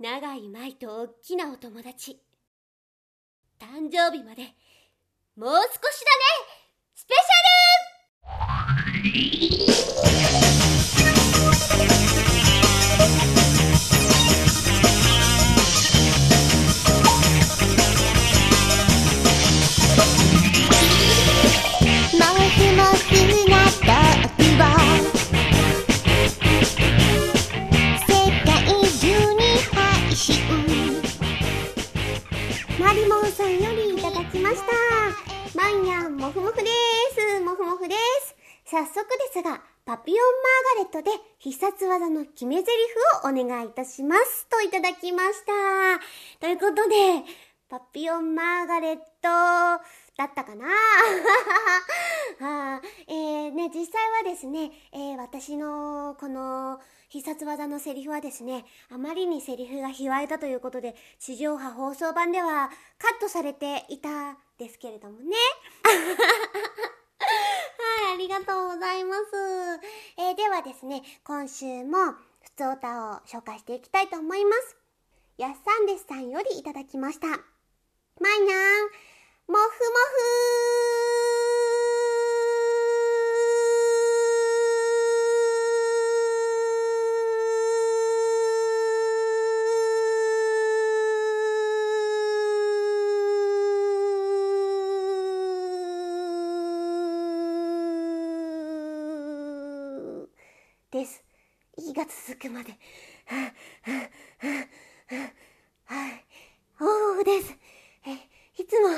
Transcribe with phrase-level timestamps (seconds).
[0.00, 2.20] 長い舞とおっきなお友達。
[3.58, 4.42] 誕生日まで
[5.36, 6.54] もう少しだね。
[6.94, 9.67] スペシャル！
[41.98, 42.70] 技の決め台詞
[43.24, 44.46] をお願いいたします。
[44.48, 46.38] といただきました。
[46.40, 46.94] ということで、
[47.68, 49.02] パピオンマーガレット
[50.16, 50.66] だったかな？
[52.38, 65.36] は あ、えー、ね、実際はですね、えー、私のこの必殺技のセリフはですね、あまりにセリフが卑猥だということで、地上波放送版ではカットされていたですけれどもね。
[68.28, 69.22] ありがとうございます。
[70.18, 72.12] えー、ではですね、今週も
[72.42, 74.76] ふつおたを紹介していきたいと思います。
[75.38, 77.26] やっさんですさんよりいただきました。
[77.26, 78.92] まいにゃん、も
[79.46, 80.87] ふもふ
[100.90, 101.22] です。
[101.76, 102.72] 息が続くまで。
[105.84, 106.24] はい。
[106.80, 107.54] おーです。
[108.06, 108.12] え、
[108.62, 108.88] いつも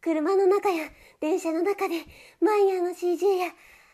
[0.00, 0.88] 車の中や
[1.20, 1.96] 電車の中で
[2.40, 3.48] マイヤーの CG や、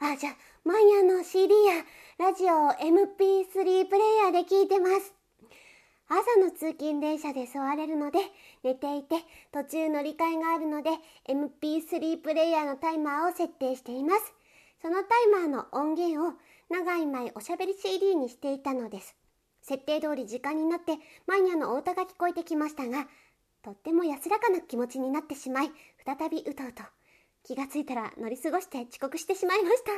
[0.00, 1.84] あ、じゃマイヤーの CD や
[2.18, 5.12] ラジオを MP3 プレイヤーで聞いてます。
[6.08, 8.18] 朝の通勤電車で座れるので
[8.62, 9.16] 寝ていて
[9.50, 10.90] 途中乗り換えがあるので
[11.26, 14.32] MP3 プレイヤーのタイマーを設定しています。
[14.82, 16.34] そのタイマーの音源を
[16.70, 19.16] 長い前おしゃべり CD にしていたのです。
[19.62, 23.06] 設定通り時間になってマニアのお歌が聞こえてきましたが、
[23.62, 25.70] とっても安らかな気持ちになってしまい、
[26.04, 26.82] 再び歌うと。
[27.44, 29.90] 気がついたら乗り過ごして遅刻してしまいました。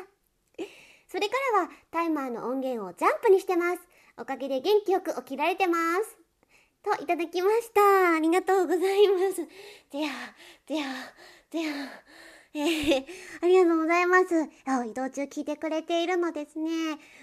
[1.08, 3.80] それからはタイマーの音源をジャンプにしてます。
[4.18, 6.18] おかげで元気よく起きられてます。
[6.82, 8.14] といただきました。
[8.16, 9.46] ありがとうございます。
[9.90, 10.10] でや、
[10.66, 10.84] でや、
[11.50, 11.72] でや。
[12.56, 13.04] えー、
[13.42, 14.24] ありがとうございます。
[14.88, 16.70] 移動中聞いてくれているのですね。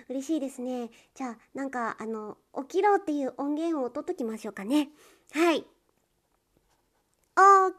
[0.09, 0.89] 嬉しいですね。
[1.15, 2.37] じゃあ、なんか、あの、
[2.67, 4.89] 起きろっていう音源を取っときましょうかね。
[5.31, 5.61] はい。
[5.61, 5.67] 起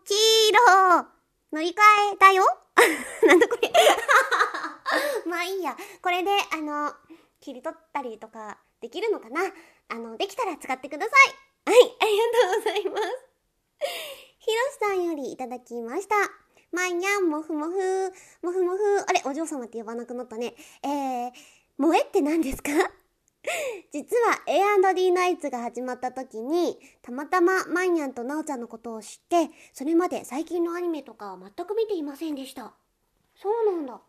[0.07, 0.15] き
[0.55, 1.07] ろ
[1.53, 1.73] 乗り換
[2.15, 2.43] えだよ？
[3.29, 3.71] なんだこれ
[5.31, 5.77] まあいいや。
[6.01, 6.95] これで、あの、
[7.39, 9.43] 切り取ったりとかできるのかな？
[9.89, 11.13] あの、できたら使ってくださ
[11.67, 11.71] い。
[11.71, 13.03] はい、ありがとうございます。
[14.39, 16.41] ひろしさんよりいただきました。
[16.72, 17.72] まいにゃん、もふもふ、
[18.43, 20.55] もふもふ、あれ、お嬢様って呼ばなくなったね。
[20.83, 21.33] えー、
[21.78, 22.71] 萌えって何ですか？
[23.93, 32.72] 実は A&D ナイツが始まった時に、たまたまマイニャンとナオちゃんのことを知って、それまで最近のアニメとかは全く見ていませんでした。
[33.34, 34.00] そうなんだ。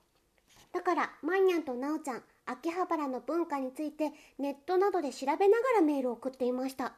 [0.72, 6.94] だから、マイニャンとナオちゃん、秋葉原の文化についてネットなどで調べながらメールを送っていました。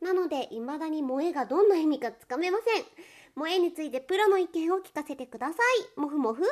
[0.00, 2.84] なので、未だに萌えがどんな意味かつかめません。
[3.34, 5.54] 萌えについてプロの意見を聞かせてくださ
[5.96, 6.00] い。
[6.00, 6.42] もふもふ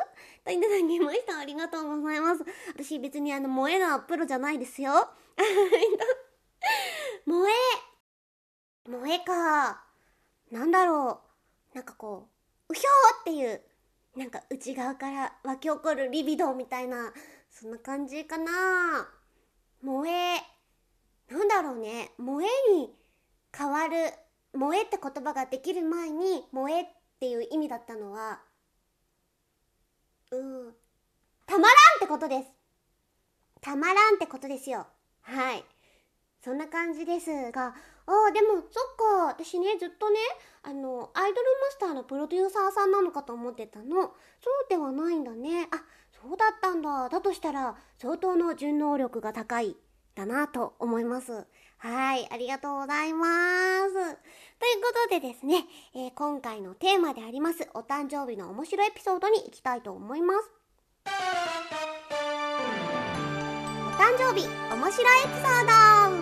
[0.45, 1.39] といただきました。
[1.39, 2.45] ありがとうございます。
[2.69, 4.93] 私別にあの、萌えがプロじゃないですよ。
[7.27, 7.53] 萌え。
[8.87, 9.85] 萌えか。
[10.51, 11.21] なんだろ
[11.73, 11.77] う。
[11.77, 12.29] なんかこ
[12.69, 13.63] う、うひょーっていう、
[14.17, 17.13] なんか内側から湧き起こるリビドーみたいな、
[17.51, 19.07] そんな感じかな。
[19.83, 20.41] 萌え。
[21.29, 22.13] なんだろうね。
[22.19, 22.93] 萌えに
[23.57, 24.13] 変わる
[24.53, 26.87] 萌えって言葉ができる前に萌えっ
[27.21, 28.41] ていう意味だったのは
[30.33, 30.75] うん
[31.47, 32.49] たまらんってことです。
[33.61, 34.87] たまらんってことですよ。
[35.23, 35.65] はい。
[36.43, 37.75] そんな感じですが
[38.07, 39.27] ああでもそっか。
[39.27, 40.19] 私ねずっとね
[40.63, 44.03] あのアイドルマスターのプロデューサーさんなのかと思ってたの。
[44.03, 45.69] そうではないんだね。
[45.71, 45.83] あ
[46.23, 47.09] そうだったんだ。
[47.09, 49.77] だとしたら相当の順応力が高い
[50.15, 51.47] だなと思います。
[51.83, 53.27] はい、ありがとうございま
[53.89, 53.95] す。
[53.95, 54.15] という
[54.83, 60.51] ことでですね、えー、今回のテーマであります、お誕生日の面白いエピソードに行きたいと思います。
[61.07, 61.09] お
[63.93, 66.20] 誕生日、面白いエピソード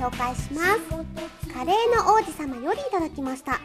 [0.00, 1.52] 紹介します。
[1.52, 3.60] カレーの王子様よりいただきました。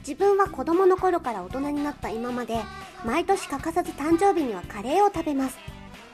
[0.00, 2.58] 自分は子供の頃から大人になった今まで
[3.04, 5.56] 毎年欠かさず誕生日にはカレーを食べます。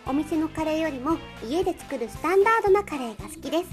[0.06, 3.70] お店のカレーよりも家で作るスタンダードなカレーが好きです。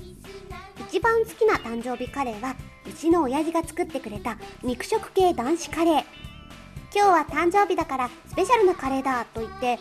[0.88, 2.56] 一番好きな誕生日カレーは
[2.88, 6.04] うちの親父が作ってくれた肉食系男子カレー。
[6.96, 9.80] 今日は誕生日だからスペシャルなカレーだと言って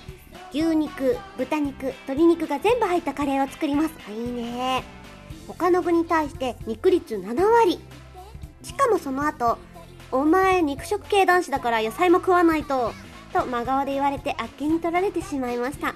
[0.53, 3.91] 牛肉豚肉鶏肉が全部入ったカレーを作ります。
[4.11, 4.83] いいね。
[5.47, 7.81] 他の具に対して肉率7割。
[8.63, 9.59] しかもその後
[10.13, 12.93] お前肉食系男子だから野菜も食わないと
[13.33, 15.95] と真顔で言われてあっけに取られてしまいました。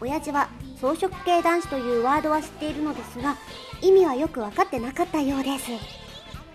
[0.00, 0.48] 親父は
[0.78, 3.36] 草食系男子というワードは知っているのですが
[3.82, 5.70] 意味はよく分かってなかったようです。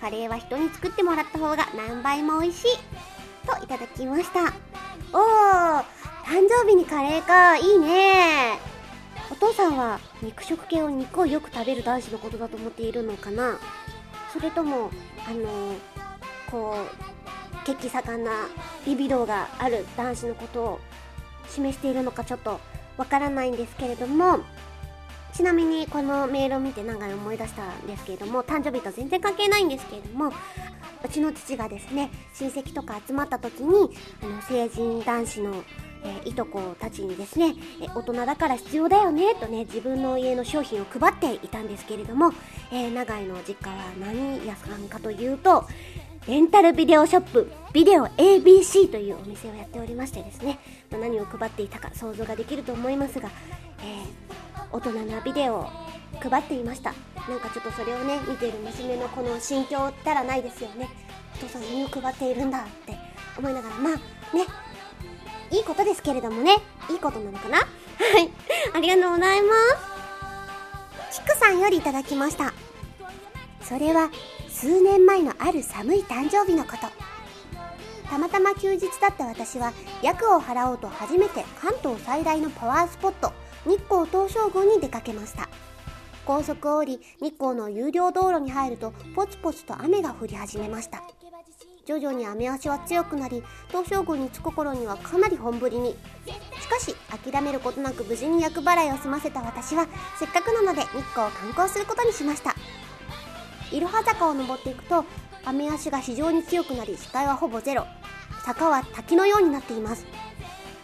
[0.01, 2.77] カレーは人に作ってもらった方が何倍も美味しい。
[3.47, 4.53] といただきました。
[5.13, 5.83] おー
[6.25, 7.57] 誕生日にカレーか。
[7.57, 8.74] いいね。
[9.31, 13.57] お父さんは肉食系を肉をよく食べる男子のことだと思っているのかな？
[14.33, 14.91] それとも
[15.27, 15.77] あのー、
[16.51, 16.75] こ
[17.63, 18.31] う血気盛んな
[18.85, 20.79] ビビドがある男子のことを
[21.49, 22.59] 示しているのかちょっと
[22.97, 24.39] わからないんですけれども
[25.33, 33.89] ちなみにこのメールを見て長い思い出したんですけれども誕生日と全然関係ないんですけれどもうちの父がですね親戚とか集まった時に
[34.23, 35.63] あの成人男子の
[36.25, 42.31] え、いとこたちにですね、え大人だから必要だよねとね自分の家の商品を配っていたんですけれども、
[42.71, 45.65] えー、長井の実家は何屋さんかというと
[46.27, 50.59] レンタルビデオショップビデオ ABC というお店をやっておりましてですね、
[50.91, 53.29] ま、何を配っていたか想像ができると思いますが、
[53.79, 55.69] えー、大人なビデオを
[56.21, 56.93] 配っていました。
[57.29, 60.89] なんかちょっとそれをね見ている娘のこの心境ったらないですよね
[61.35, 62.95] お父さん何を配っているんだって
[63.37, 63.93] 思いながらまあ
[64.35, 64.45] ね
[65.55, 66.57] いいことですけれどもね。
[66.89, 67.59] いいことなのかな？
[67.59, 67.63] は
[68.19, 68.29] い。
[68.73, 69.53] ありがとうございま
[71.11, 71.21] す。
[71.21, 72.53] キクさんよりいただきました。
[73.61, 74.11] それは
[74.49, 76.87] 数年前のある寒い誕生日のこと。
[78.09, 79.71] たまたま休日だった私は
[80.03, 83.31] 役を払おうと初めて関東最大のパワースポット
[83.65, 85.47] 日光東照宮に出かけました。
[86.25, 91.01] 高速を降り日光の有料道路に入るとポツポツと雨が降り始めました。
[91.85, 95.95] 徐々に雨足は強くなり東照宮に着く頃にはかなり本降りに。
[96.59, 99.87] しかし諦めることなく無事に厄払いを済ませた私は
[100.17, 102.55] せっかくなので日光を観光することにしました。
[103.71, 105.05] いろは坂を登っていくと
[105.45, 107.85] 雨足が非常に強くなり視界はほぼゼロ。
[108.43, 110.07] 坂は滝のようになっています。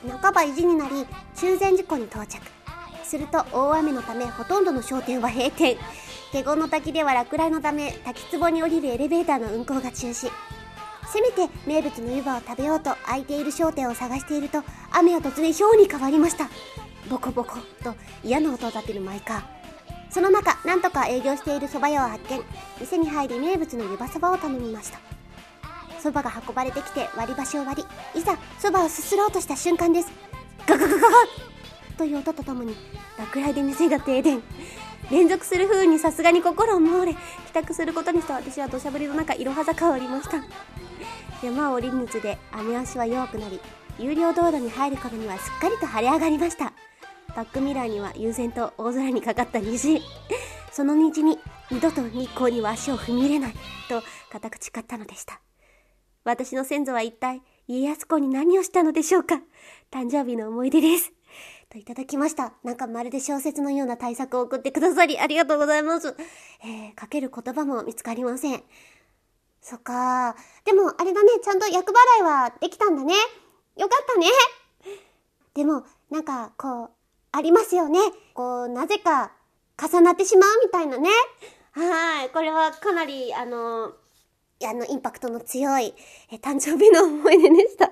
[0.08, 2.40] 半ば意地になり中禅寺湖に到着。
[3.04, 5.78] すると大雨のためほとんどの商店は閉店。
[6.32, 10.30] 華厳の滝では落雷のため滝壺に降りるエレベーターの運行が中止。
[11.08, 16.50] せめて名物の湯葉を食べようと空いている商店を探していると雨は突然氷に変わりました。
[17.10, 19.44] ボコボコと嫌な音を立てるマイカー
[20.10, 22.42] その中なんとか営業している蕎麦屋を発見。
[22.80, 25.00] 店に入り名物の湯葉そばを頼みました。
[26.02, 30.12] 蕎麦が運ばれてきて割り箸を割りいざ蕎麦をすすろうとした瞬間です。
[30.68, 31.08] ガガガガガ
[31.98, 32.76] という音とともに
[33.18, 34.42] 落雷で店が停電。
[35.10, 37.20] 連続する風にさすがに心をもれ帰
[37.54, 40.38] 宅することにした私は土砂降りの中いろは坂を降りました。
[41.44, 43.60] 山を降りるにつれ雨足は弱くなり
[44.00, 46.74] 有料道路に入る頃にはすっかりと晴れ上がりました
[47.36, 50.02] バックミラーには悠然と大空にかかった虹
[50.72, 53.54] その虹に二度と日光には足を踏み入れない
[53.90, 55.42] と固く誓ったのでした
[56.24, 59.36] 私の先祖は一体家康公に何をしたのでしょうか
[59.92, 61.12] 誕生日の思い出です
[61.72, 62.54] といただきました。
[62.64, 66.16] なんかまるで小説のような対策を送ってくださりありがとうございます。
[66.64, 68.64] えー、かける言葉も見つかりません。
[69.62, 73.14] そっかでも、あれだね、ちゃんと厄払いはできたんだね。
[73.78, 74.28] よかったね。
[75.54, 76.90] でも、なんか、こう、
[77.32, 78.00] ありますよね。
[78.34, 79.32] こう、なぜか、
[79.78, 81.10] 重なってしまうみたいなね。
[81.72, 82.30] はい。
[82.30, 83.94] これはかなり、あの、
[84.64, 85.94] あの、インパクトの強い、
[86.32, 87.86] え、誕生日の思い出でした。
[87.86, 87.92] は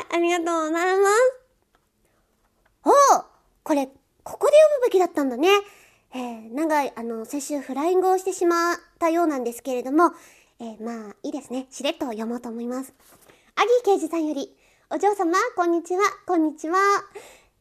[0.00, 0.06] い。
[0.12, 1.44] ありがとうございます。
[2.84, 2.90] お
[3.62, 3.86] これ、
[4.22, 5.48] ここで読むべきだったんだね。
[6.16, 10.12] えー、長い、あの、先週フライングをしてしまったようなんですけれども、
[10.60, 11.66] えー、まあ、いいですね。
[11.70, 12.94] しれっと読もうと思います。
[13.56, 14.56] アギー刑事さんより、
[14.90, 16.78] お嬢様、こんにちは、こんにちは。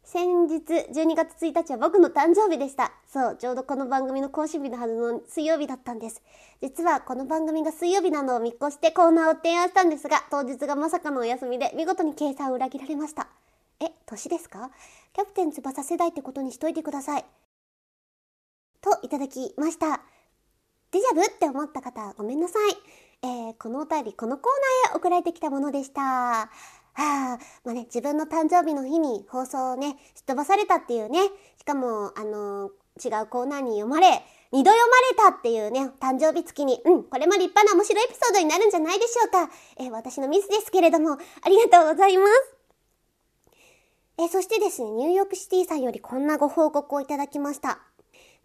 [0.04, 2.92] 先日、12月1日は僕の誕生日でした。
[3.12, 6.22] そう、ちょうどこの番組の更新日のはずの水曜日だったんです。
[6.62, 13.30] 実はこの番組が水曜日なのを見越してコーナーを提案したんですが、当日がまさかのお休みで見事に計算を裏切られました。
[13.80, 14.70] え、年ですか？
[15.14, 17.26] キャプテン翼世代ってことにしといてください。
[18.84, 20.02] といただきました。
[20.92, 22.76] デジャブって思った方、ごめんなさい。
[23.24, 26.02] えー、このお便り、このコーナーへ送られてきたものでした。
[26.02, 26.50] は
[26.96, 31.20] あ、まあね、自分の誕生日の日に放送をね、すっ飛ばされたっていうね、
[31.58, 34.22] しかも、あのー、違うコーナーに読まれ、
[34.52, 39.50] 二度読まれたっていうね、誕生日月に、うん、これも立派な面白いエピソードになるんじゃないでしょうか。
[39.78, 42.56] え私のミスですけれども、ありがとうございます。
[44.20, 47.80] えそしてですね、ニューヨークシティさんよりこんなご報告をいただきました。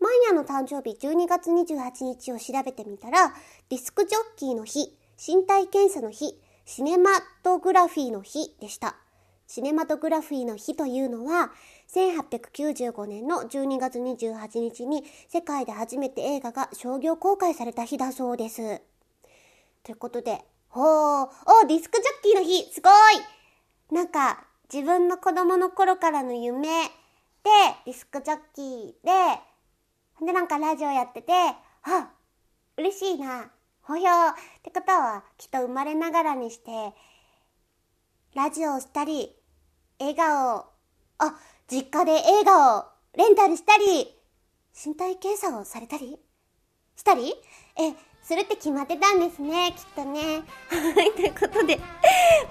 [0.01, 3.35] マイヤーの誕生日12月28日を調べてみたら、
[3.69, 7.11] ディスクジョッキーの日、身体検査の日、シネマ
[7.43, 8.97] トグラフィーの日でした。
[9.49, 11.51] シネマトグラフィーの日というのは、
[11.93, 18.83] 1895年の12月28日に世界で初めて映画が商業公開された日だそうです。
[19.83, 21.29] ということで、ほー、
[21.65, 22.93] おディスクジョッキーの日、すごい
[23.91, 26.91] なんか、自分の子供の頃からの夢で、
[27.87, 29.41] ディスクジョッキーで、
[30.21, 32.11] で、なんかラジオやってて、あ、
[32.77, 33.51] 嬉しいな、
[33.83, 36.93] ほひょーってことは、きっと生まれながらにして、
[38.35, 39.35] ラジオをしたり、
[39.99, 40.67] 笑顔、
[41.19, 41.35] あ、
[41.69, 42.85] 実家で映画を
[43.17, 44.15] レンタルしたり、
[44.85, 46.19] 身体検査をされたり
[46.97, 47.35] したり？
[47.77, 50.43] え、するって決まってたんですね、きっとね。
[50.69, 51.81] はい、ということで、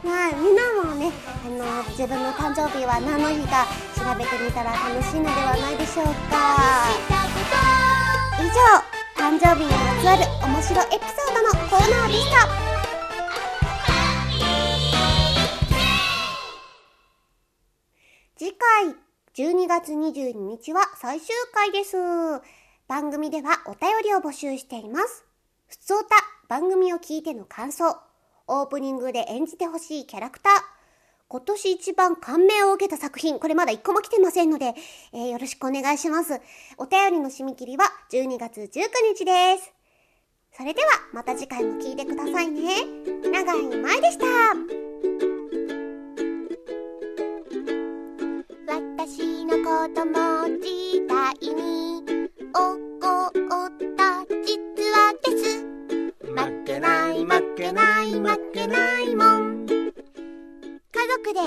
[0.03, 1.11] まあ、みんなもね、
[1.45, 7.16] あの、自分の誕生日は何の日か調べてみたら楽しいのではないでしょうか。
[8.57, 8.65] 以上、
[9.29, 12.47] 誕生日にまつわる面白エピソードのコーナーでした。
[18.35, 18.95] 次回
[19.35, 21.97] 12月22日は最終回です。
[22.87, 25.23] 番組ではお便りを募集しています。
[25.67, 26.15] ふつおた、
[26.47, 27.95] 番組を聞いての感想、
[28.47, 30.53] オープニングで演じてほしいキャラクター、
[31.29, 34.75] 今年一番感銘を受けた作品、これまだ一個も来てませんので、
[35.11, 36.39] えー、よろしくお願いします。
[36.77, 38.69] お便りの締め切りは12月19
[39.13, 39.73] 日です。
[40.53, 42.85] それではまた次回も聞いてくださいね。
[43.29, 44.25] 長井舞でした。
[48.97, 53.31] 私の子供時代に起こっ
[53.97, 54.55] た実
[54.91, 55.43] 話です
[56.23, 59.56] 負けない負けない負けないもん家
[61.17, 61.39] 族で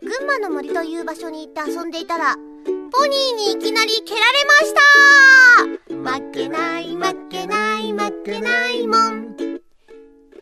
[0.00, 6.20] 群馬の森という場所に行って遊んでいたらポニーにいきなり蹴られました。
[6.20, 9.36] 負けない負けない負けないもん。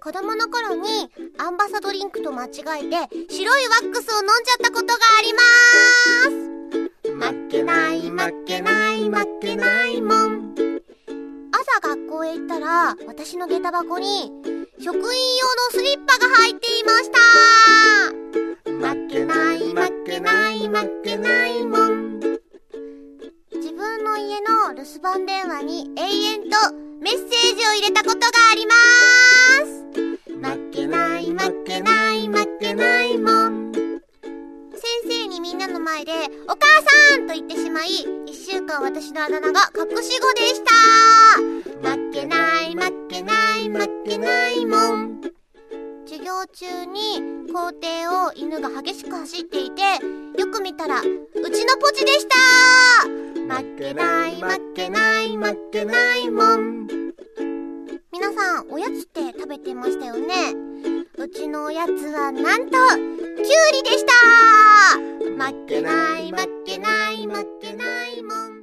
[0.01, 5.41] 子供の頃にアンバサドリンクと間違えて白いワックスを飲んじゃったことがありま
[7.03, 7.35] す。
[7.35, 10.55] 負けない負けない負けないもん。
[11.51, 14.31] 朝学校へ行ったら私の下駄箱に
[14.79, 15.13] 職員用の
[15.73, 18.16] スリッパが入っていました
[20.17, 28.73] けない負けないもん自分の家の留守番電話に永遠とメッセージを入れたことがありま
[29.67, 29.85] す
[30.27, 33.67] 負けない負けない負けないもん
[35.39, 36.13] みんなの前で、
[36.49, 36.67] お母
[37.13, 37.89] さんと言ってしまい、
[38.27, 41.39] 一週間私のあだ名が隠し子でした。
[41.89, 45.36] 負けない、負けない、負けないもん。
[46.27, 49.83] 授業中に校庭を犬が激しく走っていて、
[50.37, 53.55] よく見たら、うちのポチでした。
[53.55, 56.89] 負けない、負けない、負けないもん。
[58.11, 60.53] 皆さん、おやつって食べてましたよね。
[61.17, 63.07] うちのおやつはなんと、きゅう
[63.73, 64.99] りでした。
[64.99, 68.56] 負けない負けない負けないもん